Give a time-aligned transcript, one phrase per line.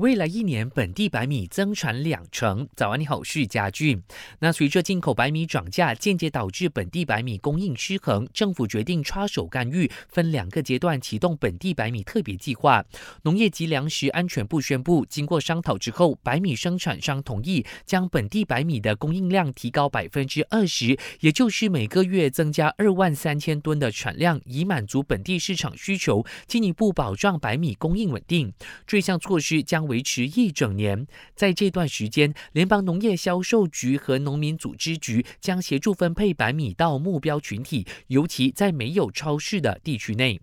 [0.00, 2.66] 未来一年本地白米增产两成。
[2.74, 4.02] 早安，你好，是家俊。
[4.38, 12.82] 那随着进口白米涨价，间接导致本地白米供应失衡，政府决定插手干预，分两个阶段启动本地白米特别计划。
[13.24, 28.50] 农业及粮食安全部宣布，经过商讨之后，白米生产商同意将本地白米的供应量提高百分之二十，也就是每个月增加二万三千吨的产量，以满足本地市场需求，进一步保障白米供应稳定。
[28.86, 29.89] 这项措施将。
[29.90, 40.40] 维持一整年，在这段时间，联邦农业销售局和农民组织局将协助分配白米到目标群体，尤其在没有超市的地区内。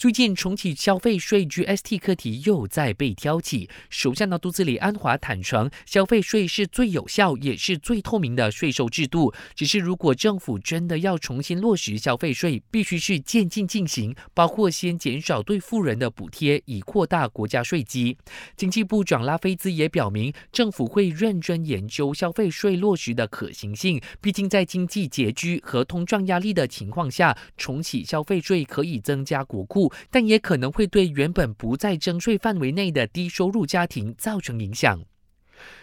[0.00, 3.68] 最近重启消费税 GST 课题又在被挑起。
[3.90, 9.30] 首相的肚子里安华坦诚，消费税是最有效也是最透明的税收制度。
[9.54, 18.16] 只是如果政府真的要重新落实消费税，必须是渐进进行，包括先减少对富人的补贴，以扩大国家税基。
[18.56, 24.00] 经济部长拉菲兹也表明，政府会认真研究消费税落实的可行性。
[24.22, 29.89] 毕竟在经济拮据和通胀压力的情况下，重启消费税可以增加国库。
[30.10, 35.02] 但也可能会对原本不在征税范围内的低收入家庭造成影响。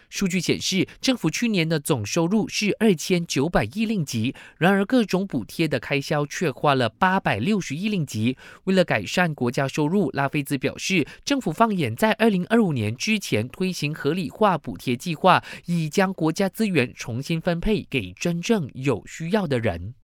[0.10, 8.38] 数据显示，政府去年的总收入是二千九百亿令吉，然而各种补贴的开销却花了八百六十亿令吉。
[8.64, 19.94] 为了改善国家收入，拉菲兹表示，政府放眼在二零二五年之前推行合理化补贴计划，以将国家资源重新分配给真正有需要的人。